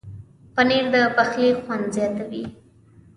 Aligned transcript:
پنېر 0.55 0.85
د 0.93 0.95
پخلي 1.15 1.49
خوند 1.63 1.85
زیاتوي. 1.95 2.43